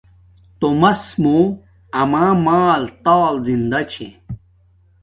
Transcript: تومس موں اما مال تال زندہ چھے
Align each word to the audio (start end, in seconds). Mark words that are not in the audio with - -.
تومس 0.59 1.01
موں 1.21 1.43
اما 2.01 2.25
مال 2.45 2.81
تال 3.03 3.33
زندہ 3.47 3.79
چھے 3.91 4.07